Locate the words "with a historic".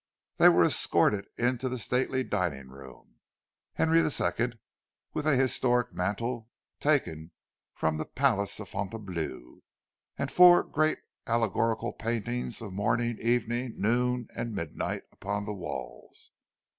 5.13-5.93